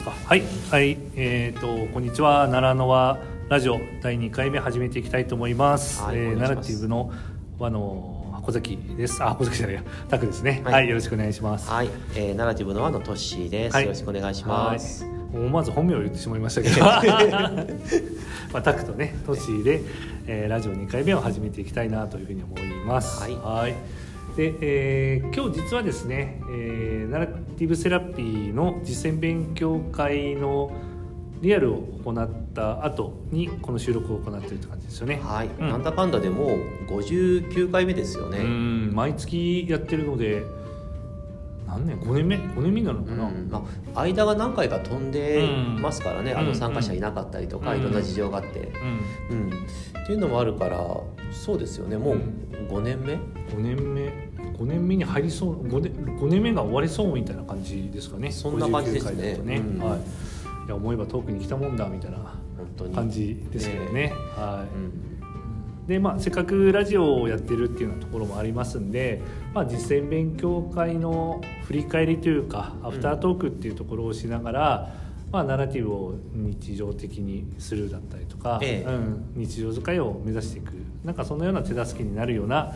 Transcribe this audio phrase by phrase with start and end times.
[0.00, 0.10] すか？
[0.26, 2.46] はいはいえっ、ー、とこんにちは。
[2.48, 7.12] 奈良の輪ラジオ第2回目始めていきたいと思います、はい、えー、ナラティブの
[7.58, 9.22] 輪の箱崎です。
[9.22, 9.82] あ箱崎じゃないや。
[10.08, 11.68] タクですね、はい、はい、よろしくお願いします。
[11.68, 15.04] はい、えー、ナラティブの輪のトッシーです、はい、よろしくお願いします。
[15.32, 16.80] 思わず本名を言ってしまいましたけど。
[18.52, 19.80] まあ、タクとねトッシーで、
[20.26, 23.22] えー、ラジオ2回目を始めていきたいなというふうに思います。
[23.22, 23.74] はい
[24.36, 30.72] で、えー、今日実はですね、えー、ナラティブセラピーの実践勉強会の
[31.40, 35.20] リアルを行った後にこの収録を行っているって感じですよね。
[35.24, 36.58] はい、うん、なんだかんだでもう
[36.90, 38.38] 59回目ですよね。
[38.38, 38.92] うん。
[38.94, 40.42] 毎月やってるので
[41.70, 45.48] 何年？5年目？5年目になるのかな、うん、まあ、間が何回か飛んで
[45.80, 48.72] ますからね、うん、あの参加者いなかったりとか、いろんな事情があって、
[49.30, 49.50] うん。
[50.02, 50.78] っていうのもあるから
[51.30, 51.96] そうですよね。
[51.96, 52.20] もう
[52.68, 58.30] 5年目、5年目？5年目に入りそう 5, 年5年目が終わりそうみたいな感じですかね。
[58.30, 59.38] そんな感じですね。
[59.38, 60.00] ね、はい。
[60.66, 62.18] いや思えば遠くに来たもんだみたいな
[62.94, 65.09] 感じですけどね、ね、はい、うん
[65.90, 69.20] でまあ、せっかくラジオをやってるっていうようなところもありますんで、
[69.52, 74.94] まあ、実践勉強会の振り返りというかアフタートークっていうところをしながら、
[75.32, 80.74] まあ、ナラティブを日常的にするだったりとか、ええ、うん、日常使いを目指していく
[81.04, 82.72] なんかそのような手助けになるような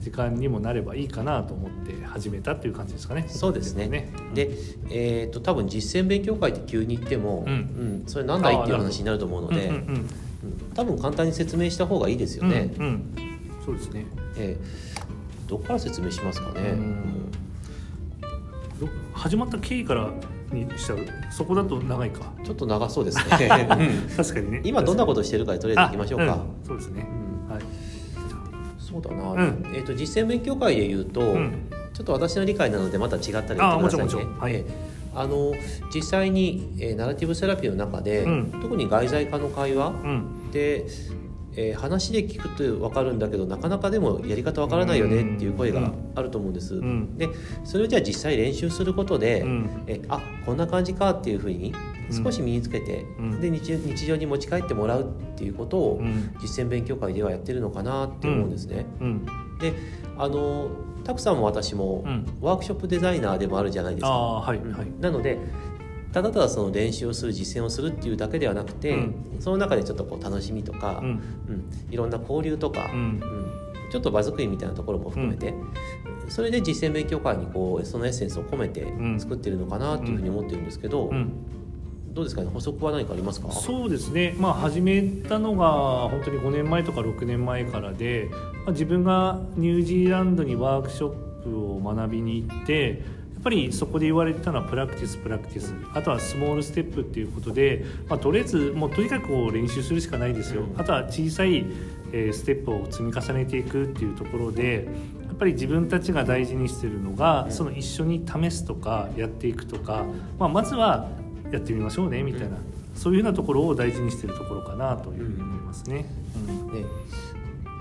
[0.00, 3.24] 時間にもなればいいかなと思って始めたっていう感じですかね。
[3.26, 3.86] そうですね。
[3.88, 4.12] ね。
[4.34, 4.50] で、
[4.90, 10.10] えっ、ー、と多分実践勉強会って急に言っても、うん、うん、それなんだいっていう話になると思うので、うんうんうん
[10.74, 12.72] 多分簡単に説明した方がいいですよね。
[12.78, 13.02] うん、うん、
[13.64, 14.06] そうですね。
[14.36, 16.78] えー、どこから説明しますかね。
[19.12, 20.10] 始まった経緯から
[20.50, 20.98] にしちゃう？
[21.30, 22.32] そこだと長いか。
[22.42, 23.24] ちょっと長そうですね。
[24.16, 24.62] 確かにね。
[24.64, 27.06] 今どんなことしてるかとりあえずいきましょうか、うん、そうですね、
[27.48, 27.62] うん、はい。
[28.78, 31.20] そうだな、うん、えーと、実践勉強会でいうと、
[31.92, 34.26] ちょっと私の理解なのでまた違ったり言ってくださいね。
[34.38, 34.64] はい、
[35.14, 35.52] あの
[35.94, 38.26] 実際に、えー、ナラティブセラピーの中で、
[38.62, 39.94] 特に外在化の会話、
[40.52, 40.86] で
[41.56, 46.76] えー、話で聞くと分かるんだけどなかなかでもやり方分からないよねっていう声があると思うんです。
[46.76, 47.28] うん、で
[47.64, 51.74] それをじゃあ実際練習することで、うん、えあこんな感じかっていうふうに
[52.10, 56.00] 少し身につけて、うん、で日日常に持ち帰ってもらうっていうことを
[56.40, 58.86] 実践勉強会ではやってるのかなって思うんですね。
[59.60, 59.74] で
[60.18, 60.70] あの
[61.10, 62.04] たくさんも私も
[62.40, 64.10] ワークショップデザイナーでもあるじゃないですか。
[64.10, 65.40] はいはい、なので
[66.12, 73.20] ただただその練習をする実践をするっていうだけではなくて、うん、その中でちょっとこう楽しみとか、うん、うん、いろんな交流とか、うん、
[73.90, 75.52] ちょっと場作りみたいなところも含めて、
[76.28, 78.86] それで実践勉強会にこうそのエッセンスを込めて
[79.18, 81.10] 作ってるのかなっていうふうに思ってるんですけど。
[82.12, 82.50] どうですかね？
[82.52, 83.52] 補足は何かありますか？
[83.52, 88.28] そうですね、まあ、始めたのが本当に5年前とか6年前からで、
[88.64, 93.02] まあ、自分がニュージーランドにワークショップを学びに行ってや
[93.40, 95.72] っぱりそこで言われてたのは practice practice。
[95.94, 100.64] あとはスモールステップっていうことで、まあ、とりあえずもうとにかく練習するしかないですよ。
[100.76, 101.64] あとは小さい
[102.12, 104.88] ステップを積み重ねていくっていうところで
[105.26, 110.04] やっぱり自分たちが大事にしてるのがその一緒に試すとかやっていくとか、
[110.38, 111.08] まあ、まずは
[111.50, 112.58] やってみましょうねみたいな、
[112.94, 116.04] そういうようなところを大事にしてるところかなというふうに思いますね。
[116.36, 116.84] うん、ね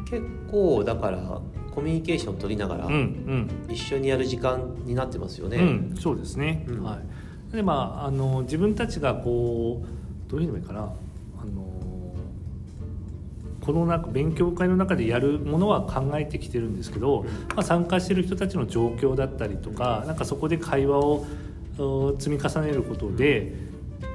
[0.09, 1.40] 結構だから
[1.72, 2.90] コミュニケーション取りながら、
[3.70, 5.58] 一緒にやる時間になってますよね。
[5.58, 5.62] う
[5.94, 7.00] ん、そうですね、うん、は
[7.52, 10.80] い、でまああの自分たちがこうどういうのがいいかな。
[10.81, 10.84] あ
[11.46, 11.70] の
[13.62, 21.26] この中勉強会の中でやるものは考えてきてるんですけど、まあ、参加してる人たちの状況だったりとかなんかそこで会話を
[22.18, 23.53] 積み重ねることで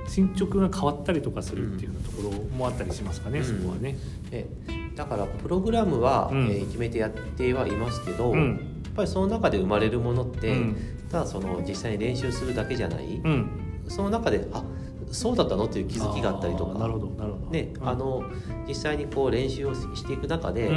[0.08, 3.96] 進捗が変わったりとかするっていうようなところもあったりしますかね、うん、そこはね。
[4.32, 4.46] え
[4.96, 10.76] だからプログラムは、うん、えー、決めてやってはいますけど、うん、やっぱりその中で生まれるものって、うん、
[11.10, 13.20] ただその実際に練習するだけじゃない、
[13.88, 14.62] その中であ
[15.10, 16.78] そうだったのっていう気づきがあったりとか。
[16.78, 18.24] なるほどなるほど、ねあの
[18.66, 20.70] 実際にこう練習をしていく中で、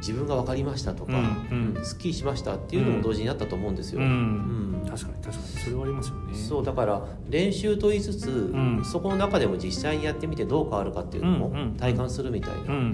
[0.00, 4.00] 自分が分かりましたとか、うんうん、すっきりしましたっていうのも同時にあったと思うんですよ。
[4.00, 4.82] うん。
[4.82, 5.32] うん、確かに確かに。
[5.64, 6.34] それはありますよね。
[6.34, 12.92] そうだから練習と言いつつ、うん、そこの中でも実際にやってみてどう変わるかっていうのも体感するみたいな。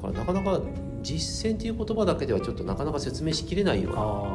[0.00, 0.60] からなかなか
[1.02, 3.94] 実践っていう言葉だけではちょっとなかなか説明しきれないよう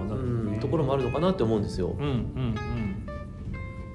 [0.09, 1.95] な、ね、ところもあるのかなって思うんですよ。
[1.99, 3.11] うんうんうん、な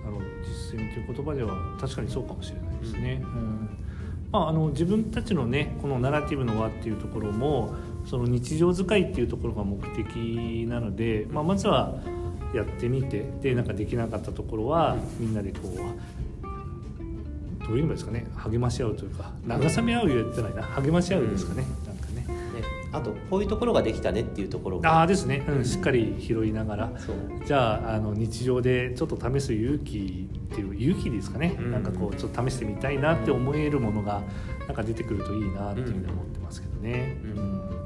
[0.07, 0.27] るほど。
[0.43, 3.23] 実践という言葉では確かにそうかもしれないですね。
[3.23, 3.79] うん。
[4.33, 7.75] まあ、あの自分たちのねこのナラティブの輪っていうところも
[8.07, 12.01] その日常使いっていうところが目的なので、まあ、まずは
[12.55, 16.30] やってみてでなんかできなかったところはみんなでこう
[17.77, 18.27] いうのですかね。
[18.37, 20.63] 励まし合うというか慰め合う言ってないな。
[20.63, 22.27] 励まし合うですかね、うん、なんかね。
[22.27, 22.65] ね。
[22.93, 26.93] あとこういうところができたねっていうところああですね、うん、しっかり拾いながら。
[27.47, 34.23] じゃああの日常でちょっと試す勇気っていう勇気ですかね、うん、なんかこうちょっと試してみたいなって思えるものが
[34.67, 37.19] なんか出てくるといいなっていうふうに思ってますけどね。
[37.25, 37.80] うん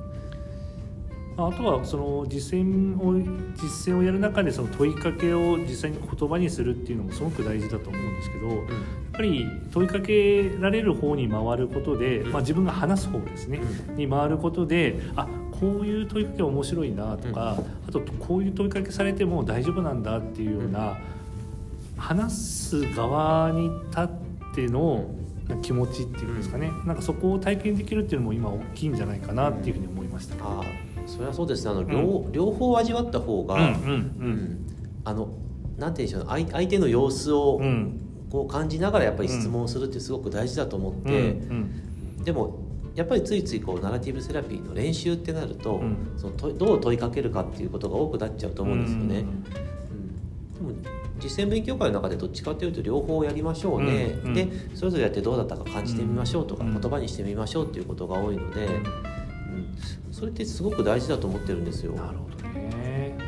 [1.36, 3.14] あとはその実践を
[3.54, 8.64] 実践をやる中でその問いかけを実際に言葉にするっていうのもすごく大事だと思うんですけど、うん、やっ
[9.12, 15.26] ぱり問いかけられる方に回ることで、うん、まあ、自分が話す方ですね、うん、に回ることであ
[15.60, 17.56] こういう問いかけ面白いなとか、
[17.88, 20.98] あとこういう問いかけされても大丈夫なんだっていうような、
[21.96, 24.08] 話す側に立っ
[24.54, 25.06] ての
[25.62, 30.34] 気持ちっていうんですかね、なんかそこを体験できるっていうのも今大きいんじゃないかなっていうふうに思いました。
[31.06, 31.70] それはそうですね。
[31.70, 34.66] あの両うん、両方味わった方が、うんうんうん、
[35.04, 35.28] あの
[35.78, 37.60] なんて言うんでしょう相手の様子を
[38.30, 41.80] こう感じながらやっぱり質問するってすごく大事だと思って、うん
[42.24, 42.64] でも
[42.94, 45.82] やっぱりついついこうナラティブセラピーの練習ってなると、
[46.16, 49.18] そのどう問いかけるかっていうことが多くなっちゃうと思うんですよね。
[49.18, 49.42] うん
[50.54, 50.70] でも
[51.18, 58.68] 実践勉強会の中でどっちかというと両方やりましょうね、でそれぞれやってどうだったか感じてみましょうとか、言葉にしてみましょうっていうことが多いので。
[60.14, 61.92] それってすごく大事だと思ってるんですよ。
[61.92, 63.18] なるほどね、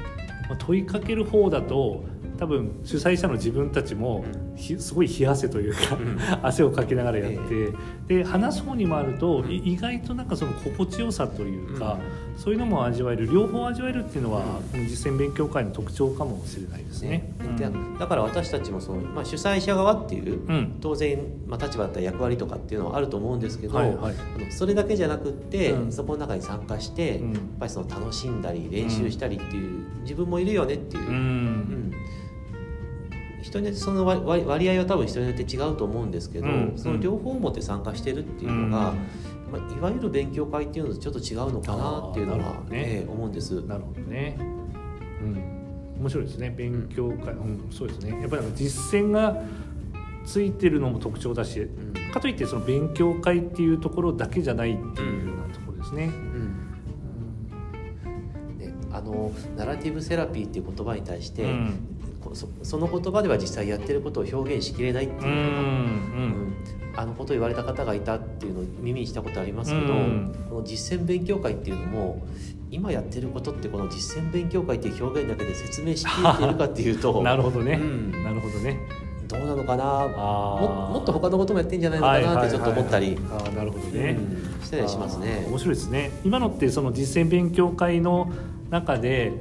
[0.49, 2.05] まあ、問いかける方だと
[2.39, 4.25] 多分主催者の自分たちも
[4.57, 11.99] ひすごい冷や汗というか、うん、 汗をかきながらやって、えー、で話す方に回ると、うん、意外となんかその心地よさというか、
[12.35, 13.27] うん、そういうのも味わえる。
[13.27, 17.33] 両方味わえるっていうのは、この実践勉強会の特徴かもしれないですね。
[17.59, 17.71] ね。
[17.99, 20.41] だから私たちもその、まあ、主催者側っていう、
[20.81, 24.15] 当然、まあ、立場だったら役割とかっていうのはあると思うんですけど、はいはい、
[24.51, 27.21] それだけじゃなくって、そこの中に参加して、やっ
[27.59, 31.09] ぱりその楽しんだり練習したりっていう、自分もいるよねっていう。
[31.09, 31.93] うん
[33.47, 38.93] 人によってその割合は多分人によって違うと思うんですけど、うん、その両方を持って参加してるっていうのが、
[39.53, 42.69] まあ、いわゆる勉強会っていうのとちょっと違うのかなっていうのは、ね。
[42.73, 43.63] えー、思うんです。
[43.63, 44.37] なるほどね、
[45.23, 46.01] うん。
[46.01, 46.55] 面白いですね。
[46.57, 48.21] 勉強会、うん、そうですね。
[48.21, 49.41] やっぱり実践が
[50.25, 56.11] ついてるのも特徴だし、うん、かといってその勉強会っていうところだけじゃないっていうようなところですね。
[58.93, 61.96] あのナラティブセラピーっていう言葉に対して、うん、
[62.35, 65.51] そその言葉では実際やってることを表現しきれないっていう。
[65.51, 66.55] のが、うん、
[66.97, 69.95] あのことを言われた方がいたっていうのを耳にしたことありますけど、
[70.49, 72.27] この実践勉強会っていうのも
[72.71, 77.79] 今やってることってこの実践勉強会っていう表現だけで説明しきれているかっていうと なるほどね、
[78.25, 78.81] なるほどね。
[79.29, 79.85] どうなのかな？
[79.85, 84.17] ももっと他のこともやってんじゃないのかなってちょっと思ったり、あなるほどね、
[84.61, 85.47] うん、したりしますね。
[85.49, 86.13] 面白いですね。
[86.25, 88.31] 今のってその実践勉強会の
[88.71, 89.33] 中で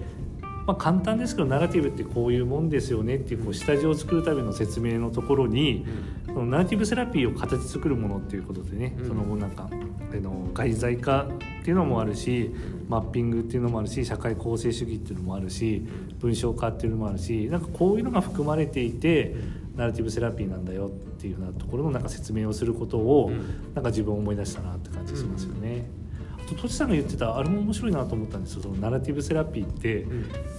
[0.65, 5.85] まあ、簡単ですけどナラティブってこういうもんですよねっていうこう下地を作るための説明のところに、
[6.27, 12.51] うん、そのナラティブセラピーを形作るものっていうことでね、うん、そのなんかあの外在化っていうのもあるし
[12.87, 15.85] マッピングっていうのもあるし社会構成主義っていうのもあるし
[16.19, 19.35] 文章化っていうのもあるしなんかこういうのが含まれていて
[19.75, 20.89] ナラティブセラピーなんだよっ
[21.19, 23.29] ていうようなところのなんか説明をすることを、
[23.73, 25.85] なんか自分思い出したなって感じしますよね。
[26.04, 26.04] と
[26.53, 28.61] とちさんが言ってたあれも面白いなと思ったんですよ。
[28.61, 30.05] そのナラティブセラピーって、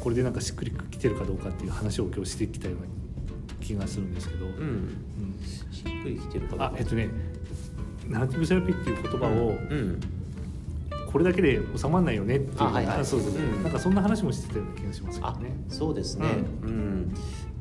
[0.00, 2.86] これでなんかしっくりきてるかどうかっていう話を今日してきたような
[3.64, 4.52] 気がするんですけど、うん。
[4.52, 6.64] うん、しっくりきてるかどうか。
[6.66, 7.08] あえっとね
[8.08, 10.00] ナラティブセラピーっていう言葉を、うん。
[11.10, 13.72] これだけで収まらないよねっていう、なん。
[13.72, 15.56] かそんな話もしてたような気がしますけどね。
[15.68, 16.26] そうですね、
[16.62, 17.14] うん、うん、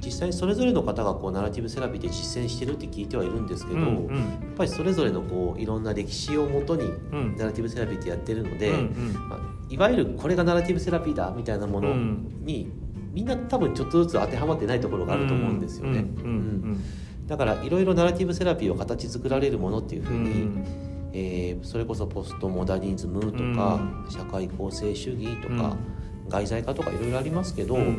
[0.06, 6.92] 実際それぞれの方がこうナラティブセラピーで実践してるって聞いてはいるんですけど、うんうん、やっぱりそれぞれのこういろんな歴史をもとに
[7.38, 12.72] ナラティブセラピーってやってるので、うんうん、まあ、いわゆるこれがナラティブセラピーだみたいなものに、
[13.14, 16.06] みんな多分ちょっとずつ当てはまってないところがあると思うんですよね。
[17.28, 20.50] だからいろいろナラティブセラピーを形作られるものっていうふうに、
[21.14, 25.76] えー、それこそポストモダニズムとか、社会構成主義とか、
[26.28, 27.86] 外在化とかいろいろありますけど、うん。
[27.86, 27.96] なん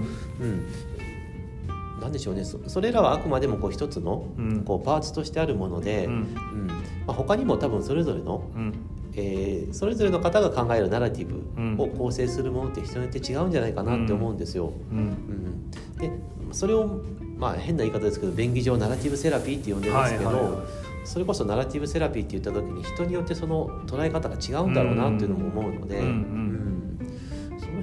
[2.11, 2.45] でしょうね。
[2.45, 4.27] それらはあくまでもこう一つの
[4.65, 6.13] こうパーツとしてあるもので、うん。
[6.13, 6.67] うん。
[7.07, 8.73] まあ、他にも多分それぞれの、うん、
[9.15, 14.73] えー、それぞれの方が考えるナラティブを構成するものって人によって違うんじゃないかなって思うんですよ。
[14.91, 16.11] うん、うん、で
[16.53, 17.01] それを
[17.39, 20.61] まあ変な言い方ですけど便宜上ナラティブセラピーって呼んでますけど、はいはいはい、
[21.05, 26.46] それこそナラティブセラピーって言った時に人によってその捉え方が違うんだろうなっていうのも思うので、うん、うん、その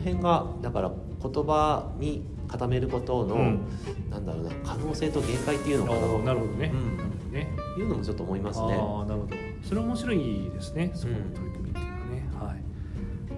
[0.03, 0.91] 辺がだから
[1.21, 3.61] 言葉に固めることの、うん、
[4.09, 5.99] なんだろうな可能性と限界っていうのかな。
[5.99, 7.49] なるほどね,、うん、ね。
[7.77, 8.65] いうのもちょっと思いますね。
[8.65, 9.35] あなるほど。
[9.63, 12.63] それ面白いですねそこの取り組みっていうのはね、うん、はい。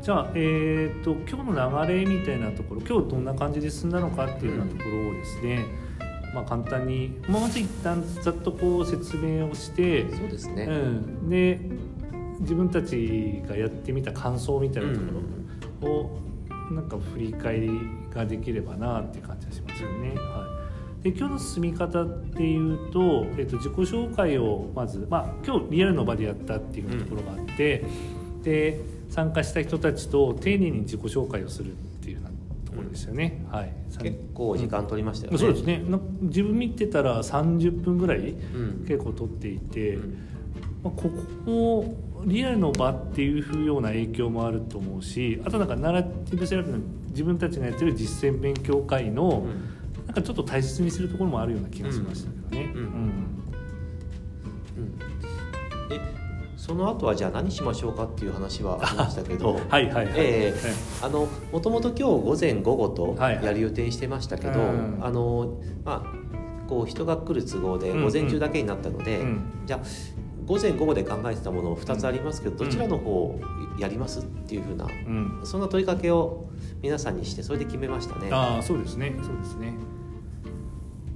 [0.02, 5.66] じゃあ、えーと、今日の流れみたいなところ今日どんな感じで進んだのかっていうようなところをですね、
[6.34, 11.60] まあ、簡単に、まあ、まず一旦ざっとこう説明をしてそうですね、うん、で
[12.40, 15.20] 自分たちがやってみた感想みたいなところ。
[15.20, 15.35] を
[16.90, 17.70] なんか振り返り
[18.14, 20.14] ができればなっていう感じがしますよね。
[20.16, 20.62] は
[21.02, 21.12] い。
[21.12, 32.30] で今日の進み方っていうと、えっと、自己紹介をまず、まあ、今日リアルの場でやったっていうところがあって、うん、で参加した人たちと丁寧に自己紹介をするっていうような
[32.66, 35.84] ところでしたよね、はい、結構時間取りましたよね、そうですね。
[36.22, 38.34] 自分見てたら30分ぐらい
[38.88, 40.18] 結構取っていて、うん、
[40.86, 50.06] まあ、ここもリアルの場っていうような影響もあると思うしあとなんかナラティブセラピーの自分たちがやってる実践勉強会の、うん。
[50.06, 52.72] なんかちょっと大切にするところもあるような気がしましたけどね。
[52.76, 52.88] うん、うん。
[54.78, 55.00] うん、
[56.58, 59.54] その後はじゃあ何しましょうかっていう話はありましたけど。
[59.70, 66.26] はいはいはい、えー、あのもともと今日午前午後とやる予定してましたけど、はいはい、あのまあ
[66.68, 69.80] こう人が来る都合で午前中だけになったので、うんうん、じゃあ
[70.46, 73.40] 午前午後で考えてたもの2つありますけど、どちらの方
[73.80, 76.46] やりますっていうふうな、うん、そんな問いかけを
[76.82, 78.30] 皆さんにしてそれで決めましたね。
[78.32, 79.16] あそうですね。
[79.24, 79.74] そうですね。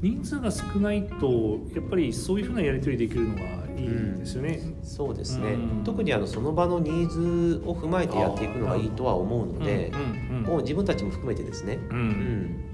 [0.01, 3.41] 人数が少ないとやっぱりそういうふうなやり取りできるのが
[3.77, 4.61] いいですよね。
[4.63, 9.91] うん、そうですね、うん、特にあのその場のニーズを踏まえてやっていくのがいいとは思うので、
[10.45, 11.79] もう自分たちも含めてですね。
[11.91, 12.65] うん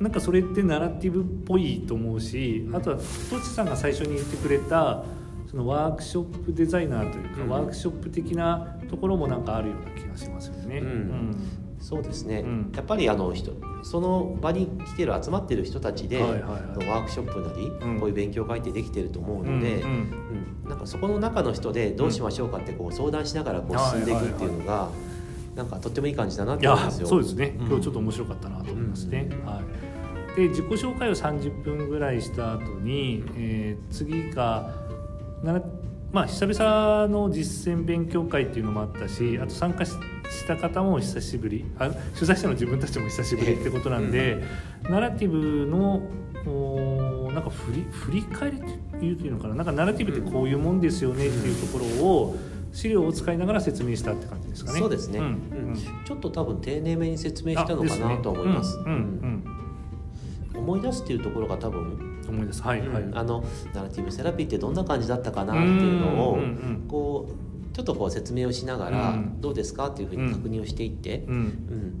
[0.00, 3.02] なんかそれってナラティブっぽいと思うしあとはと
[3.40, 5.04] ちさんが最初に言ってくれた
[5.50, 10.78] そのワークショップデザイナーというか、うん、ワークショップ的なところもなんかあるような気がしますよね。
[10.78, 11.36] うん、うん。
[11.78, 13.52] そうですね、うん、やっぱりあの人
[13.84, 24.90] その場に来てる集まってる人たちで、はいはいはい、ワークショップなり、うん、こういう勉強会ってできてると思うので、うん、うん、なんかそこの中の人でどうしましょうかってこう相談しながらこう進んでいくっていうのが、
[25.56, 27.08] なんかとってもいい感じだなと思いますよ。
[27.08, 27.54] そうですね。
[27.58, 29.28] 今日ちょっと面白かったなと思いますね。
[29.46, 29.62] は
[30.34, 34.74] い、で自己紹介を30分ぐらいした後に、えー、次が
[36.12, 39.92] まあ久々の実践勉強会っていうのもあったしあと参加し
[40.46, 41.64] た方も久しぶり。
[41.78, 44.44] あ取材したの自分たちも久しぶりってことなんで、
[44.84, 46.02] うん、ナラティブの
[47.32, 48.60] なんか振り振り返りっ
[49.00, 49.54] ていうというのかな。
[49.54, 52.36] なんかナラティブってこういうもんですよねっていうところを
[52.76, 54.78] 資料を使いながら説明したって感じですかね。
[54.78, 55.26] そうですね、うん。
[55.26, 58.78] うん、ちょっと多分丁寧めに説明したのかなと思います。
[60.54, 62.62] 思い出すっていうところが多分思い出す。
[62.62, 63.42] はい、はい、あの
[63.72, 66.38] ナラティブセラピーってどんな感じだったかなっていうのを
[66.86, 71.94] こうちょっとこう説明をしながらどうですかっていうふうに確認をしていって、うん、うん、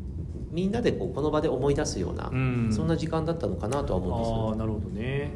[0.50, 4.52] みんなでこうこの場で思い出すような、うん、そんな時間だったのかなとは思うんですよ。
[4.52, 5.30] あなるほどね。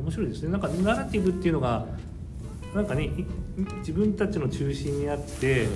[0.00, 0.50] 面白いですね。
[0.50, 1.86] なんかナラティブっていうのが
[2.74, 3.10] なんかね
[3.78, 5.68] 自分たちの中心にあって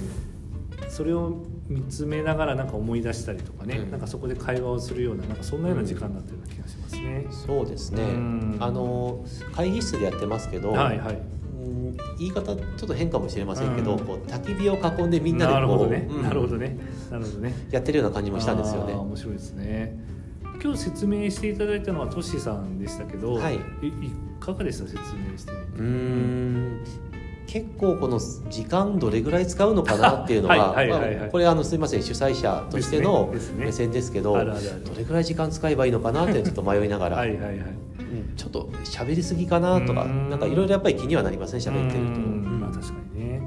[0.89, 7.25] それを見つめながらなんか思い出したりとかね、うん、なんかそこで会話をするようななんかそんなような時間だったような気がしますね。
[7.27, 8.03] うん、そうですね、
[8.59, 9.25] あの
[9.55, 11.21] 会議室でやってますけど、はいはい、
[12.19, 16.79] 言い方ちょっと変かもしれませんけど、こう焚き火を囲んでみんなでこうなるほどね、なるほどね。
[17.11, 17.55] なるほどね。
[17.71, 18.95] やってるような感じもしたんですよね。
[18.95, 20.18] 面白いですね
[20.63, 23.61] 今日説明していただいたのはトシさんでしたけど、はい、い
[24.41, 25.53] かがでした説明して。
[25.53, 26.85] うん。
[27.47, 34.45] 結構この時間どれぐらい使うのかなっていうのはこれあのすみません主催者としての目線ですけどど
[34.95, 37.25] れぐらい時間使えばいいのかなってちょっと迷いながら
[38.37, 41.61] ちょっと喋りすぎかなとかなんかいろいろやっぱり気にはなりません？
[41.61, 42.21] 喋ってると。
[42.21, 43.43] まあ確かにね。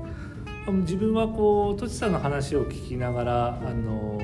[0.68, 4.21] 自分はこうとちさんの話を聞きながらあの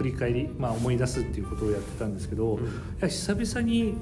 [0.00, 2.68] 振り返り、まあ、思い出すっていうことをやってたんですけど、うん、い
[3.00, 3.94] や久々に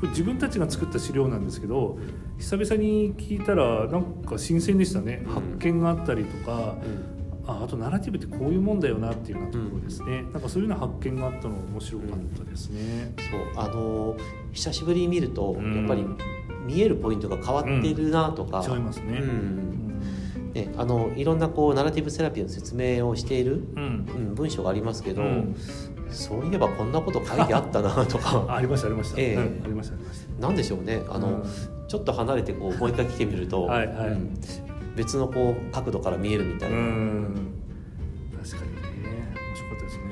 [0.00, 1.98] これ自分たちが作った資料なんですけど
[2.38, 13.12] 久々に聞いたらなんか新鮮でしたね、うん、発見があったりとか、うん、ああとナラティブってこういうもんだよなっていうようなところですね、うん、なんかそういうような発見があったのが面白かったですね。
[13.30, 13.62] そう。
[13.62, 14.16] あの
[14.52, 16.06] 久しぶりに見ると、やっぱり
[16.66, 19.20] 見えるポイントが変わってるなとか、違いますね、
[20.56, 25.22] ね、あのいろんなこうナラティブセラピーの説明をしている、うん、文章がありますけど、
[26.10, 28.46] そういえばこんなこと書いてあったなとか。
[28.48, 30.46] ありましたありました、ええ、ありましたありました。
[30.46, 31.02] なんでしょうね。
[31.10, 31.44] あの、うん、
[31.88, 34.08] ちょっと離れてこうもう一回来てみるとはい、はい。
[34.12, 34.30] うん、
[34.96, 36.76] 別のこう角度から見えるみたいな。
[36.76, 37.36] 確かにね。
[39.34, 40.04] 面白かったですね、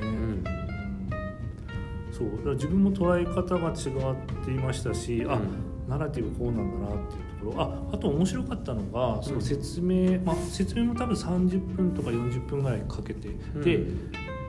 [2.13, 2.53] うん、そう。
[2.53, 5.39] 自分も捉え方が違っていましたしあ、
[5.87, 13.29] ナラティブこうなんだなっていうところああと面白かったのがその説明、まあ、説明も多分30分とか40分ぐらいかけて、
[13.63, 13.85] で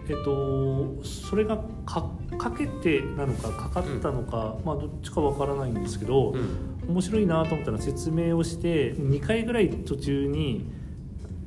[0.08, 10.70] えっと、それがかかけてなのかかかったのか、うん、まあどっちかわからないんですけど、うん、面白いなと思ったら説明をして2回ぐらい途中に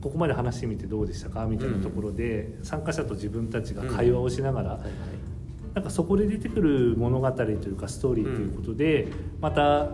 [0.01, 1.45] ここまで話してみてどうでしたか？
[1.45, 4.79] みたいなところで、うん、参加者と自分たちが会話をしながら、
[5.73, 9.07] なんかそこで出てくる物語というかストーリーということで、
[9.39, 9.87] また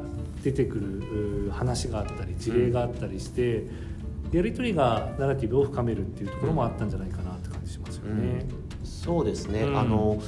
[0.45, 8.45] 出てくる話があったり事例があったりして、うん、やり取りがナラティブを深めるっていうところもあったんじゃないかなって感じしますよね。
[8.81, 10.21] うん、そうですね、あの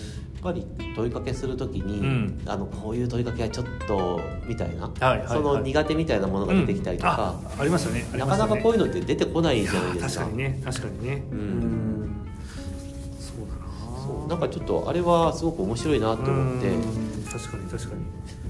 [0.48, 8.06] ぱり問いかけするときに、うん、あのこういう問いかけはちょっとみたいな、はいはいはい、その苦手みたいなものが出てきたりとか、うん、ありましたね。
[8.18, 10.26] なかなかこういうのって出てこないじゃないですか。
[10.26, 11.24] 確かにね確かにね。
[11.32, 12.26] うん。
[13.20, 14.06] そうだな。
[14.06, 16.70] そうなんかちょっとあれはすごく面白いなと思って。
[17.32, 18.02] 確かに確かに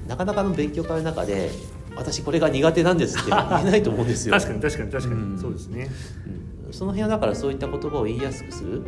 [0.08, 1.52] なかなかの勉強会の中で
[1.96, 4.34] 私これが苦手なんですって言えないと思うんですよ。
[4.40, 5.90] 確かに確かに確かに、うん、そうですね、
[6.66, 6.74] うん。
[6.74, 8.84] その辺はだからそういった言葉を言いやすくする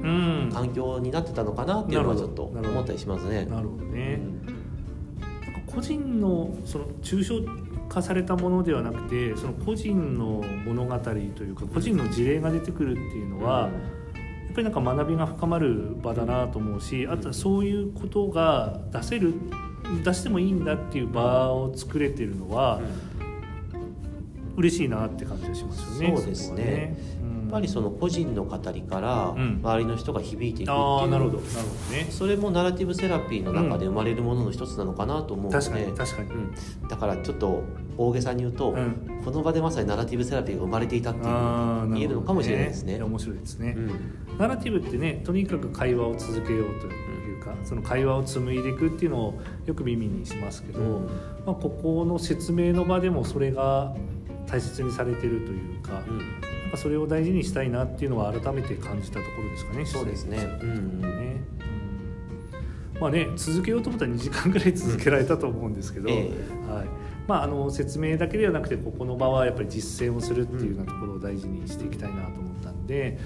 [0.54, 3.46] 環境になってたのかなっていうのはちょっと思ったりしますね。
[3.46, 4.22] なるほどね、
[5.44, 7.44] なんか個人のその抽象
[7.90, 13.72] 化されたものではなくてその個人の物語というか個人の事例が出てくるっていうのは、やっ
[14.54, 19.34] ぱりなんか学びが深まる場だなと思うしあとはそういうことが出せる
[20.04, 22.82] 出してもいいんだっていう場を作れてるのは、
[24.56, 26.18] 嬉しいなって感じがしますよね。
[26.18, 27.20] そうですね。
[27.50, 31.38] ぱりその個人の語りから周りの人が響いていくっていう、うん、なるほど。
[31.40, 37.64] なるほど、ね、それもナラティブセラピーの中で生まれるものの一つなのかなと思うので、確かに確かに、うん、だからちょっと
[37.98, 42.98] 大げさに言うと、うん、この場でまさにナラティブセラピーが生まれていたっていう言えるのかもしれないですね。
[42.98, 43.76] ね面白いですね、
[44.38, 47.09] ナラティブってねとにかく会話を続けようという
[47.56, 50.80] かその会話を紡いでいくっていうのをよく耳にしますけど、
[51.46, 53.96] まあ、ここの説明の場でもそれが
[54.48, 56.24] 大切にされてるというか、うん、な
[56.68, 59.86] んかそれを大事にしたいなっていうのは改めて感じたところですかね。
[59.86, 60.38] そうですね。
[60.62, 61.42] うん、ね。
[63.00, 66.86] まあね続けようと思ったら2時間ぐらい続けられたと思うんですけど、えー、はい。
[67.28, 73.20] まああの説明だけではなくてここの場はやっぱり実践をするっていうようなところを大事にしていきたいなと思ったんで。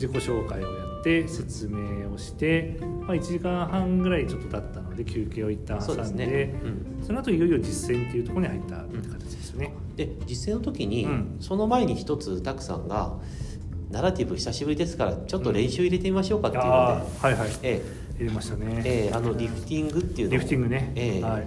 [0.00, 6.54] 自己紹介をやって説明をして、まあ、1時間半ぐらいちょっと経ったので休憩を一旦挟んでそ、ね。
[6.62, 9.74] うん、その後いよいよ実践っていうところに入ったって形ですね。
[9.96, 13.16] で実践の時に、うん、その前に一つたくさんが
[13.90, 17.82] 「ナラティブ久しぶりですからちょっと練習入れてみましょうか」っていうので、うん、はいはい、え
[18.18, 21.46] 入れましたね、えー、あのリフティングっていうのリフティングね、えー、はい。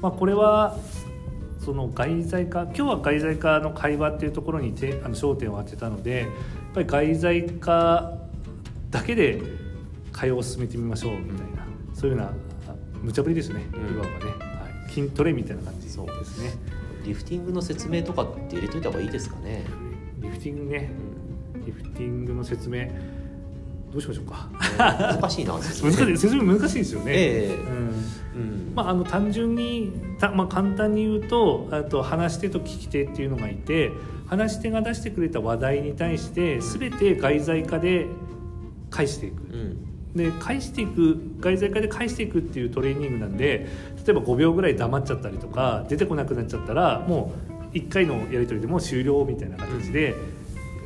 [0.00, 0.78] まあ、これは
[1.64, 6.26] その外在化今日は外在化の会話っていうところにてあの焦点を当てたので
[6.72, 8.12] ぱり外在化
[8.90, 9.42] だけで
[10.12, 12.32] 会話を進めてみましょうみたいな、うん、そういうような
[13.02, 15.82] 無茶ぶりですね、いわばね、はい、筋トレみたいな感じ。
[15.82, 16.54] ですね。
[17.04, 19.64] リフティングの説明とかって入れといた方がいいですかね。
[20.20, 20.90] リフティングね、
[21.54, 22.88] うん、リフティングの説明
[23.92, 24.48] どうしましょうか、
[25.20, 26.18] 難しいな説明難しい。
[26.18, 28.72] 説明難しいですよね、えー、うん。
[28.74, 33.90] まあ、あの単純にた、まあ、簡単に言うとあと話し手と聞き手っていうのがいて
[34.26, 38.06] 話し手が出してくれた話題に対して全て外在化で
[38.90, 43.66] 返していく、うん、で返していく外在化で返していくっていうトレーニングなんで
[44.06, 47.32] 例えば5秒ぐらい黙っちゃったりとか出てこなくなっちゃったらも
[47.72, 50.14] う1回のやり取りでも終了みたいな形で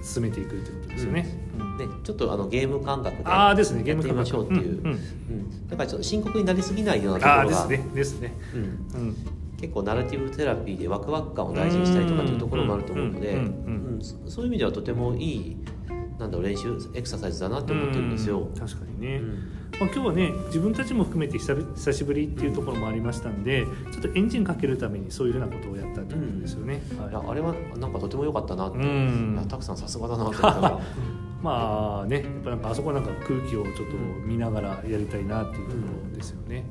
[0.03, 1.46] 進めていくってことですよね。
[1.79, 4.21] でちょっとあのゲーム感覚であですねゲーム感覚。
[4.21, 9.17] ましょうっていう、うんうん、だからちょっと深刻になりすぎないようなところがですねですね、うん。
[9.61, 13.39] 結構ナラティブテラピーでワクワク感を大事にしたりとかっていうところもあると思うので
[14.27, 15.57] そういう意味ではとてもいい
[16.19, 18.49] なんだろう練習エクササイズだなって思ってるんですよ。
[18.59, 19.35] 確かにね、うん、
[19.79, 26.83] まあ、今日はね自分たちも含めて久しぶりっていうところもありましたんでちょっとエンジンかけるためにそういうふうなことをやったってことですよね。
[26.93, 26.99] うん。
[26.99, 30.81] はい、あれはなんかとても良かったなって、うん、たくさんさすがだなって思った
[31.47, 33.83] まあねやっぱなんかあそこなんか空気をちょっと
[34.25, 36.65] 見ながらやりたいなっていうところですよね。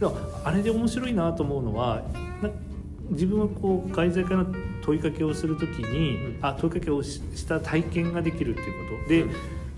[0.00, 0.10] うん、
[0.44, 2.02] あれで面白いなと思うのは
[3.08, 4.46] 自分はこう外在から
[4.82, 9.30] 問いかけをするときに、うん、あ問いかけをした体験ができるっていうことで、うん、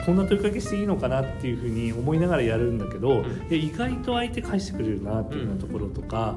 [0.04, 6.36] こんな問いかけしていいのかなっていうふうに思いながらやるんだけど、うん、意外と相手返してくれるなっていうようなところとか。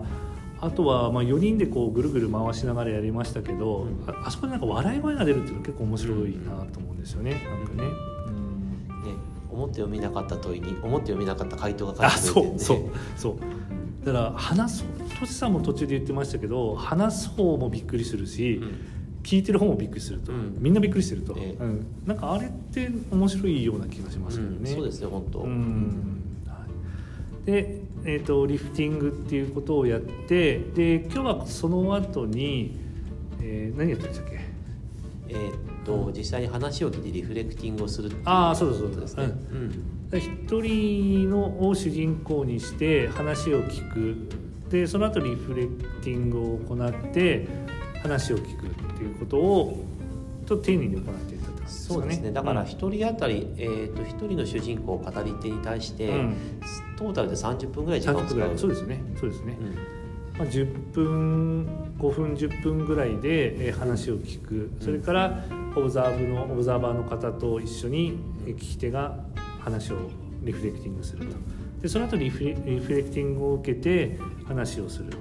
[0.60, 7.32] あとはまあ4人でこうぐるぐる回しながらやりましたけど、ああそこでなんか笑い声が出るっていうのは結構面白いなと思うんですよね。
[7.32, 7.90] なんかね。
[7.90, 7.94] ね
[9.52, 12.80] 思って読みなかった問いに思って読みなかった回答が返ってくるね、そうそう
[13.16, 13.36] そう。
[14.06, 18.86] だから話そうとしさんも途中で言ってましたけど話す方もびっくりするし、うん、
[19.24, 25.46] 聞いてる方もびっくりすると、うん、みんなびっくりしてると、ええ、うん、なんかあれって面白いような気がしますけどね、そうですね本当、
[27.46, 32.80] で、えーと、リフティングっていうことをやってで今日はその後に、
[33.42, 34.40] えー、何やったんでしたっけ？
[35.30, 35.54] えー、っ
[35.86, 40.20] と実際に話を聞いてリフレクティングをするああそうですそうですね、うん。
[40.20, 44.16] 一人のを主人公にして話を聞く。
[44.70, 47.48] でその後リフレクティングを行って
[48.02, 49.86] 話を聞くっていうことを
[50.46, 51.37] と丁寧に行って
[51.68, 52.32] ね、そうですね。
[52.32, 56.36] だから一人当たり、うん、えーと、一人の主人公語り手に対して、うん、
[56.98, 58.58] トータルで30分ぐらい時間を使う。
[58.58, 59.04] そうですね。
[59.20, 59.58] そうですね、
[60.38, 64.72] まあ、10分5分10分ぐらいで話を聞く。
[64.80, 65.44] それから
[65.76, 69.20] オブザーブのオブザーバーの方と一緒に聞き手が
[69.60, 69.98] 話を
[70.44, 71.36] リフレクティングすると。
[71.82, 75.10] でその後リフレリフレクティングを受けて話をする。
[75.10, 75.12] っ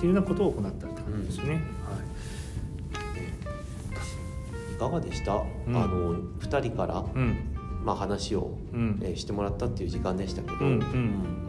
[0.00, 1.54] ていうようなことを行ったって感じですね。
[1.56, 1.58] い
[4.80, 5.34] かがでした、
[5.68, 7.36] うん、あの2人から、うん、
[7.84, 11.46] まあ、話を、うん、えー、してもらったっていう時間でしたけど、うんうん。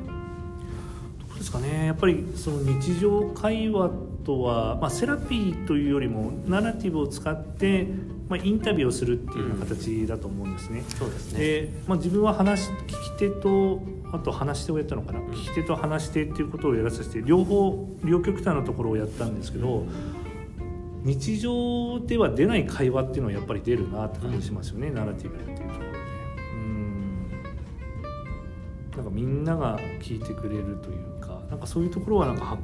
[1.37, 1.87] ですかね？
[1.87, 3.89] やっぱりその日常会話
[4.23, 7.87] とは、まあ、セラピーというよりもナラティブを使って、
[8.29, 10.83] まあ、インタビューをするっていうような形だと思うんですね。
[10.87, 11.39] そうですね。
[11.39, 13.81] で、まあ、自分は話聞き手と
[14.13, 19.85] あと話し手をやったのかな、聞き手と話し手っていうことをやらさせて両方両極端なところをやったんですけど、
[21.03, 25.97] 日常では出ない会話っていうのはやっぱり出るなって感じしますよね、ナラティブっていうところで。
[26.53, 27.31] うん。
[28.95, 31.11] なんかみんなが聞いてくれるという
[31.51, 32.57] なんかそういうところはなんか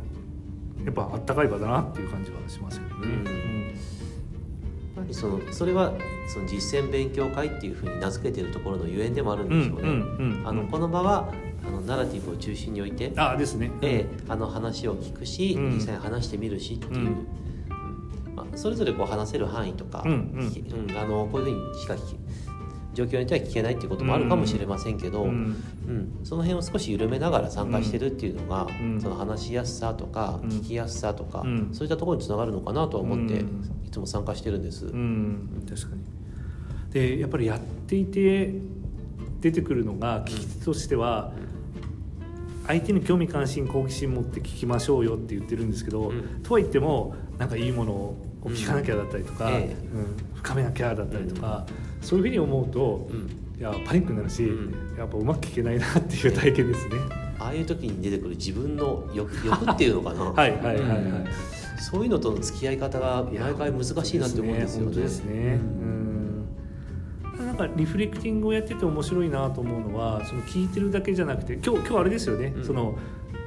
[0.85, 2.89] やっぱあったかい場だなっていう感じはしますよね。
[4.97, 5.93] うん、そのそれは
[6.33, 10.41] その実践勉強会っていうふうに名付けてるところのゆえんでもあるんでしょうね。
[10.45, 11.33] あのこの場は
[11.67, 17.27] あのナラティブを中心に置いてあですね、えー、あの話を聞くし、うん、実際に話してみるしっていう、うん
[18.37, 22.15] まあ、それぞれこう話せる範囲とか、うん、うん、あのこういうふうにしか聞
[22.93, 33.45] 状況によっては聞けないっていうこともあるかもしれませんけど、うん、うん、その辺を少し緩めながら参加してるっていうのが、うん、その話しやすさとか聞きやすさとか、そういったところにつながるのかなと思って、
[33.85, 34.85] いつも参加してるんです。
[34.85, 35.01] 確か
[35.95, 36.03] に。
[36.91, 38.53] でやっぱりやっていて
[39.41, 41.31] 出てくるのが聞き手としては、
[42.65, 49.75] 相手に興味関心好奇心持って聞きましょうよって言ってるんですけど、とは言ってもなんかいいものを聞かなきゃだったりとか、うん。
[50.35, 51.65] 深めなきゃだったりとか、
[52.01, 53.09] そういうふうに思うと、
[53.59, 54.49] いやパニックになるし、
[54.97, 56.95] やっぱうまく聞けないなっていう体験ですね。
[57.39, 60.23] ああいう時に出てくる自分の欲欲っていうのかな。
[60.31, 60.81] はいはいはいはい、
[61.79, 64.95] そういうのとの付き合い方が毎回難しいなって思うんですよね。
[64.95, 65.59] ですね。
[67.45, 72.97] なんかリフレクティングをやってて面白いなと思うのはその聞いてるだけじゃなくて今日今日あれですよね、うん、その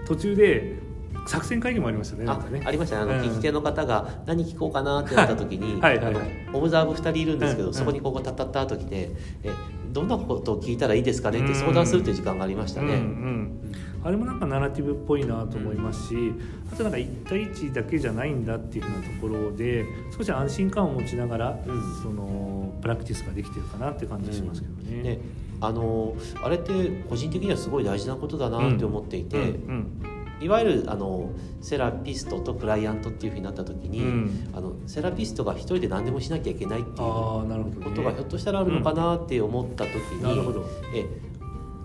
[0.06, 0.78] 途中で
[1.26, 2.24] 作戦会議もありましたね。
[2.26, 2.62] あね。
[2.64, 3.14] ありましたね。
[3.14, 5.98] あの、聞き手の方が何聞こうかなってなった時に、はい。
[5.98, 6.14] はい。
[6.14, 9.11] はい、オブザーブ2人いるんですけど、うん、そこにここたったったと来て、
[9.42, 9.52] え
[9.92, 12.94] どんなことを聞いたらいいですかねって相談するという時間がありましたね。
[12.94, 13.00] うん。
[13.00, 13.72] うん、
[14.04, 16.33] あれもなんかナラティブっぽいなと思いますし、
[16.72, 19.85] あとなんか1対1だけじゃないんだっていうふうなところで
[20.16, 21.59] 少し安心感を持ちながら、
[22.02, 25.02] そのプラクティスができてるかなって感じしますけどね。
[25.02, 25.18] ね。
[25.62, 26.72] あのあれって
[27.09, 41.07] 個人的にはすごい大事なことだなって思っていて、うんいわゆるあのセラピストとクライアントっていうふうになった時に、うん、あのセラピストが一人で何でもしなきゃいけないっていうことがひょっとしたらあるのかなって思った時に、うん、え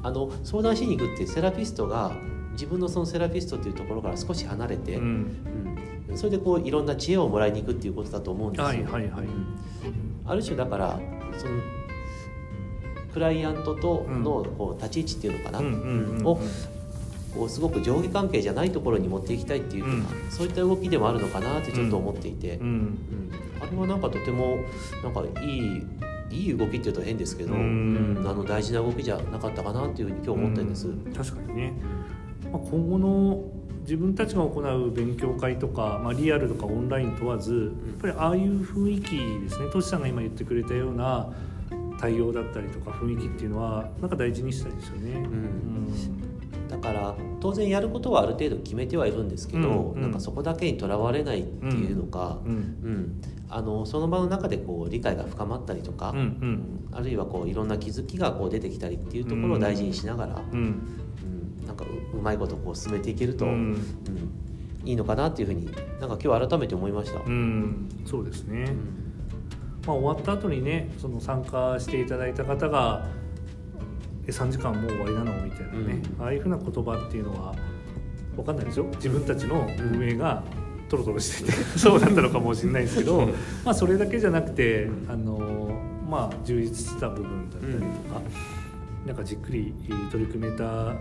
[0.03, 2.15] あの相談しに行くってセラピストが
[2.53, 5.45] 自分のそのセラピストっていうところから少し離れて、うん、
[6.09, 8.65] うん、それでこういろんな知恵をもらいに行くっていうことだと思うんですよ。
[8.65, 9.27] はいはいはい、
[10.25, 10.99] ある種だから
[11.37, 11.59] その
[13.11, 16.39] クライアントとのこう立ち位置っていうのかな、を
[17.35, 24.57] こうすごく上下関係じゃないところに持っていきたいっていうか、うん、そういった動きでもあるのかなってちょっと思っていて、うん、うん、あれはなんかとても
[25.03, 25.83] なんかいい
[26.31, 30.87] いい動きっていうと変ですけど、うん、あの大事な動きじゃなかったかなっていうふうに今日思ったんです。
[31.15, 31.73] 確かにね、
[32.51, 33.43] まあ、今後の
[33.81, 39.69] 自分たちが行う勉強会とか、まあ、リアルとかオンライン問わずやっぱりああいう雰囲気ですね。
[39.71, 41.31] トシさんが今言ってくれたような
[41.99, 45.11] 対応だったりとか雰囲気っていうのはなんか大事にしたいですよね。
[45.11, 46.34] うん
[46.75, 60.59] だから当然やることはある程度決めてはいるんですけど、うんうん、なんかそこだけにとらわれないっていうのか、うん、うん、あのその場の中でこう理解が深まったりとか、うんうん、あるいはこういろんな気づきがこう出てきたりっていうところを大事にしながら、うん、
[61.61, 63.77] うん、なんかうまいことこう進めていけると、うん。
[64.83, 65.71] いいのかなっていうふうにな
[66.05, 67.19] んか今日改めて思いました。
[68.05, 68.71] そうですね、
[69.87, 73.24] まあ、終わった後にねその参加していただいた方がえ
[74.27, 77.55] 3時間もう終わりなのみたいなね、うん、ああいうふうな言葉っていうのは
[78.35, 80.43] 分かんないですよ自分たちの運営が
[80.89, 83.29] トロトロしてて そうだったのかもしれないですけど
[83.63, 87.85] まあそれだけじゃなくてあのまあ充実した部分だったりとか、
[89.03, 89.73] うん、なんかじっくり
[90.11, 90.93] 取り組めた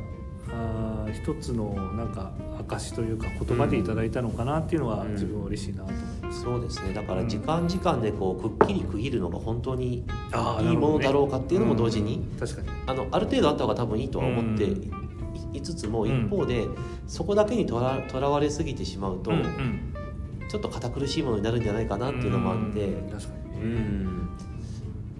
[0.51, 6.92] あ一つのなんか証というか言葉でいただいたのかなっていうのは自分は嬉しいなと思います、うん、そうですね。
[6.92, 12.68] だから時間時間でこうくっきり区切るのが本当にいいものだろうかっていうのも同時に、ねうん、確かに。
[12.87, 14.64] あのある程度あった方が多分いいとは思って
[15.53, 16.66] いつつも一方で、
[17.07, 19.31] そこだけにとらとらわれすぎてしまうと、
[20.49, 24.29] ちょっと堅苦しいものになるんじゃないかなっていうのもあって、確かに、うん、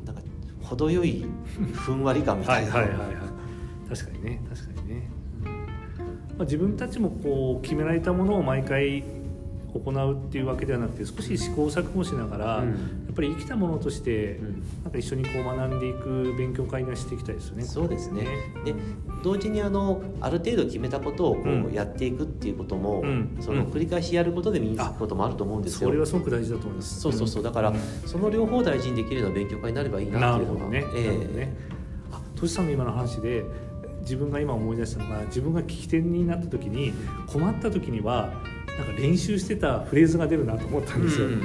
[0.05, 0.23] なんか
[0.63, 1.25] 程よい
[1.73, 2.73] ふんわり感みたいな。
[2.73, 3.17] はいはいはいはい。
[3.89, 5.11] 確かにね確かにね。
[6.37, 9.05] まあ、自分たちもこう決められたものを毎回
[9.81, 12.75] 行うっていうわけではなくて少し試行錯誤しながら、うん、や
[13.13, 14.39] っぱり生きたものとして、
[14.83, 17.65] なんか一緒にこう学んでいく勉強会がしていきたいですよね。
[17.65, 18.25] そうですね
[18.65, 18.75] で
[19.23, 25.89] 同時にあのある程度決めたことをこうやっていくっていうことも、うん、その繰り返しやることで身につくこともあると思うんですよ。
[25.89, 27.01] それはすごく大事だと思います。
[27.01, 27.73] そうそうそうだから、
[28.07, 30.69] その両方大事にできるような勉強会になればいいなっていうのが。
[30.69, 31.57] ね、えー、ね。
[32.13, 33.45] あ、トシさんの今の話で。
[34.05, 36.93] 自分が今思い出したのが自分が聞き手になった時に
[37.27, 38.35] 困った時には
[38.79, 41.27] なんか練習してたフレーズが出るなと思ったんですよ。
[41.27, 41.45] うんうんうん、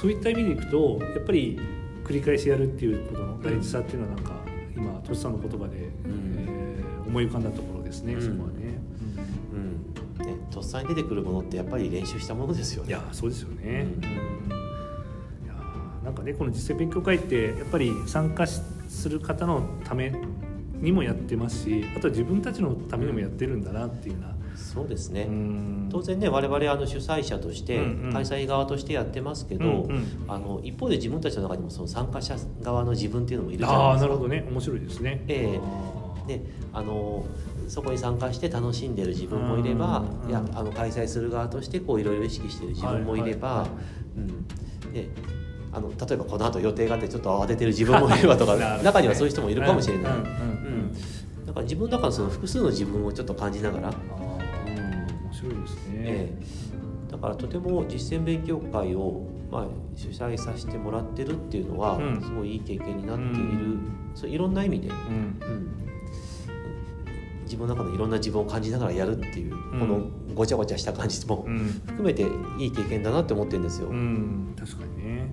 [0.00, 1.58] そういった意味でいくとやっぱり
[2.04, 4.32] 繰り返しやるっていうことの大事さっていうのはなんか
[4.76, 8.78] 今としさんの言葉で、うん、えー、思い浮かんだところですね、うん、そこはね。
[10.18, 12.90] うん、ねとっさに出てくるものってやっぱり練習したものですよね。
[12.90, 13.86] いやそうですよね。
[13.96, 15.54] うん、いや
[16.04, 20.12] なんかねこの実践勉強会ってやっぱり参加する方のため
[20.80, 25.28] にもやってますしあとは自分たちのためにもやってるんだなっていうなそうですね。
[25.90, 27.78] 当然ね我々あの主催者として
[28.12, 33.92] 開催側としてやってますけど、うんうん、あの一方で自分たちの中にもその参加者側の自分っていうのもいるじゃないですか。
[33.92, 34.46] あなるほどね。
[34.50, 35.24] 面白いですね。
[35.28, 36.42] えー、で
[36.72, 37.24] あの
[37.68, 43.68] そこに参加して楽しんでる自分もいれば、いやあの開催する側としてこういろいろ意識してる自分もいれば、はいはい。
[43.68, 43.78] はい、
[44.16, 45.08] うん、で
[45.72, 50.12] あの例えばこの後予定があってちょっと慌ててる自分もいればとか 中にはそういう人もいるかもしれない。
[50.12, 50.92] うん、
[51.44, 53.94] だから自分の中のその複数の自分をちょっと感じながら。
[55.50, 56.32] 白いですね、え
[57.08, 65.40] え、だからとても実践勉強会を、まあ、主催させてもらってるっていうのは、うん、すごいいい経験になっている、うん、そういろんな意味で、うん、
[67.44, 71.46] 自分の中のいろんな自分を感じながらやるっていう、このごちゃごちゃした感じも
[71.86, 72.26] 含めて
[72.58, 73.88] いい経験だなって思ってるんですよ。
[73.88, 75.28] 確かにね。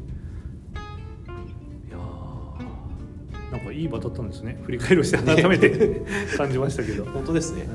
[1.89, 1.97] いや
[3.52, 4.60] なんかいい場だったんですね。
[4.63, 6.04] 振り返るして改めて
[6.38, 7.06] 感じましたけど。
[7.06, 7.67] 本当ですね、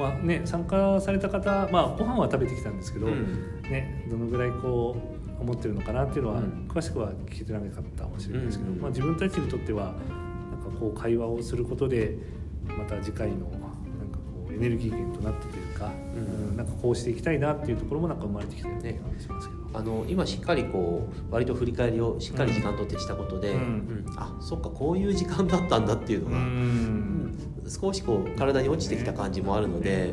[0.00, 4.96] まあね、参加された方、まあ、ご飯は食べてきたんですけど、うん、ね、どのぐらいこ
[5.38, 12.16] う思ってるのかなっていうのは、詳しくは聞いてなかったかもしれないですけど、まあ、自分たちにとってはなんかこう会話をすることで
[12.64, 19.60] また次回のなんかこうエネルギー源となってというか、うん、なんかこうしていきたいなっていうところもなんか生まれてきたような気がしますけど。
[19.72, 23.58] あの今しっかりこう割と振り返りをしっかり時間とってしたことで、うん。
[23.58, 27.38] うん、あそっかこういう時間だったんだっていうのが、うん、
[27.68, 30.12] 少しこう体に落ちてきた感じもあるので、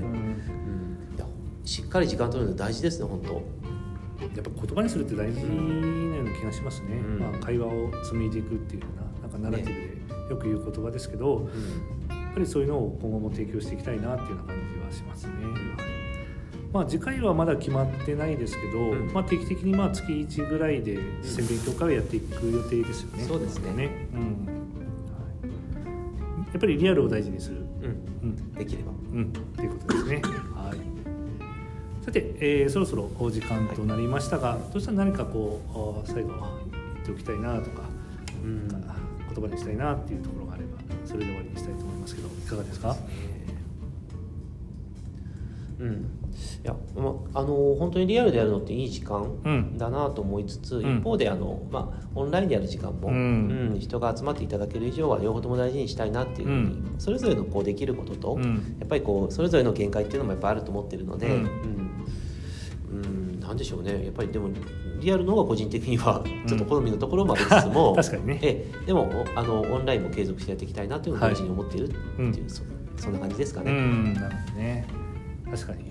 [1.66, 3.34] しっかり時間取るの大事ですね本当。
[4.22, 5.48] やっぱ言葉にするって大事な
[6.16, 11.50] ような気がしますね、まあ、会話を紡いでいくっていうようななんかナラティブでよく言う言葉ですけど、
[12.10, 14.56] やっぱりそういうのを今後も提供していきたいなっていうような感
[14.92, 15.34] しますね。
[16.74, 23.24] まあ、次回はまだ決まってないですけど、うん、まあ、定期的にまあ月1ぐらいで実践勉強会をやっていく予定ですよね。
[23.24, 24.46] そうですね、ね、うん。
[26.52, 27.58] やっぱりリアルを大事にする、
[28.22, 30.22] うん、できれば、うん、っていうことですね。
[30.54, 30.78] はい。
[32.06, 37.84] さて、えー、そろそろお時間となりましたが、はい、どうしたら何かこう最後言っておきたいなとか、
[38.44, 38.78] うん、言
[39.42, 42.96] 葉にしたいなっていうところがあればそれで終わりにしたいと思いますけどいかがですか？
[45.80, 46.10] うん、
[46.64, 61.32] いや、まあの本当にリアルでやるのっていい時間だなと思いつつ、うん、一方であの、まあ、オンラインでやる時間も、うん、うん、人が集まっていただける以上は両方とも大事にしたいなっていうふうに、ん、それぞれのこうできることと、やっぱりこうそれぞれの限界っていうのもやっぱあると思ってるので、う
[62.96, 63.40] ん。
[63.40, 64.04] なんでしょうね。
[64.04, 64.50] やっぱりでも
[65.00, 68.40] リアルの方が個人的にはちょっと好みのところもありつつも、 確かにね。
[68.42, 72.64] えでもあのオンラインも継続してやっていきたいなというのを同時に思っているっていう、はい、そ
[72.98, 73.72] そんな感じですかね。
[73.72, 75.07] なるほどね
[75.52, 75.84] 確かに、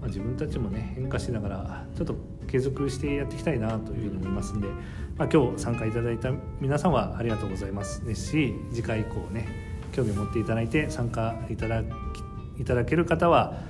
[0.00, 2.14] まあ、自分たちもね変化しながらちょっと
[2.46, 4.68] 継続してやっていきたいなというふうに思いますんで、
[5.16, 9.46] まあ、今日参加いただいた皆さんはありがとうございますですし次回以降ね
[9.92, 11.80] 興味を持っていただいて参加いただ
[12.58, 13.60] いただける方は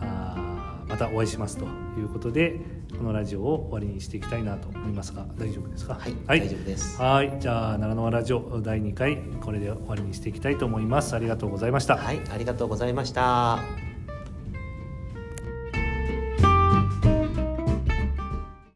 [0.00, 1.64] あまたお会いしますと
[1.98, 2.60] いうことで
[2.96, 5.94] このラジオを終わりにしていきたいなと思いますが大丈夫ですか？
[5.94, 7.00] はい、はい、大丈夫です。
[7.00, 7.36] はい。
[7.40, 11.16] じゃあ奈良のラジオ第2回これで終わりにしていきたいと思います。
[11.16, 11.96] ありがとうございました。
[11.96, 13.91] はいありがとうございました